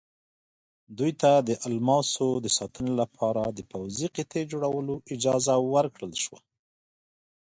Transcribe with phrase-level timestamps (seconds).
[0.97, 6.39] دوی ته د الماسو د ساتنې لپاره د پوځي قطعې جوړولو اجازه ورکړل شوه.